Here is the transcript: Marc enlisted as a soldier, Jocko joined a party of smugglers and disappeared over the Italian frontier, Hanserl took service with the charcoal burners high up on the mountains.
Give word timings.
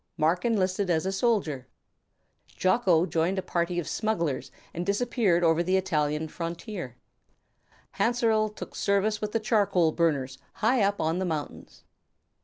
Marc 0.17 0.43
enlisted 0.45 0.89
as 0.89 1.05
a 1.05 1.11
soldier, 1.11 1.67
Jocko 2.47 3.05
joined 3.05 3.37
a 3.37 3.43
party 3.43 3.77
of 3.77 3.87
smugglers 3.87 4.49
and 4.73 4.83
disappeared 4.83 5.43
over 5.43 5.61
the 5.61 5.77
Italian 5.77 6.27
frontier, 6.27 6.97
Hanserl 7.99 8.49
took 8.49 8.73
service 8.73 9.21
with 9.21 9.31
the 9.31 9.39
charcoal 9.39 9.91
burners 9.91 10.39
high 10.53 10.81
up 10.81 10.99
on 10.99 11.19
the 11.19 11.23
mountains. 11.25 11.83